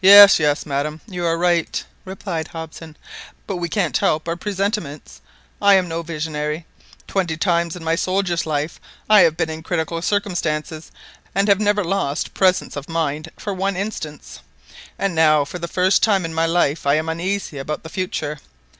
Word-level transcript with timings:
"Yes, 0.00 0.40
yes, 0.40 0.66
madam, 0.66 1.00
you 1.06 1.24
are 1.24 1.38
right," 1.38 1.84
replied 2.04 2.48
Hobson; 2.48 2.96
"but 3.46 3.58
we 3.58 3.68
can't 3.68 3.96
help 3.96 4.26
our 4.26 4.34
presentiments. 4.34 5.20
I 5.62 5.74
am 5.74 5.86
no 5.86 6.02
visionary. 6.02 6.66
Twenty 7.06 7.36
times 7.36 7.76
in 7.76 7.84
my 7.84 7.94
soldier's 7.94 8.44
life 8.44 8.80
I 9.08 9.20
have 9.20 9.36
been 9.36 9.50
in 9.50 9.62
critical 9.62 10.02
circumstances, 10.02 10.90
and 11.32 11.46
have 11.46 11.60
never 11.60 11.84
lost 11.84 12.34
presence 12.34 12.74
of 12.74 12.88
mind 12.88 13.30
for 13.36 13.54
one 13.54 13.76
instant; 13.76 14.40
and 14.98 15.14
now 15.14 15.44
for 15.44 15.60
the 15.60 15.68
first 15.68 16.02
time 16.02 16.24
in 16.24 16.34
my 16.34 16.46
life 16.46 16.84
I 16.84 16.94
am 16.96 17.08
uneasy 17.08 17.58
about 17.58 17.84
the 17.84 17.90
future. 17.94 18.40